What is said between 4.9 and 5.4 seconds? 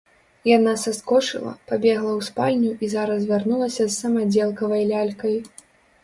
лялькай.